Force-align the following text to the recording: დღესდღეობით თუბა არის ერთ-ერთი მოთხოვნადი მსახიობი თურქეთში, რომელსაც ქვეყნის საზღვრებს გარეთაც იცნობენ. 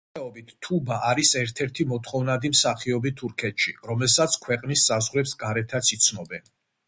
დღესდღეობით 0.07 0.47
თუბა 0.67 0.95
არის 1.09 1.33
ერთ-ერთი 1.41 1.85
მოთხოვნადი 1.91 2.51
მსახიობი 2.55 3.13
თურქეთში, 3.21 3.75
რომელსაც 3.91 4.39
ქვეყნის 4.47 4.87
საზღვრებს 4.93 5.35
გარეთაც 5.47 5.93
იცნობენ. 5.99 6.53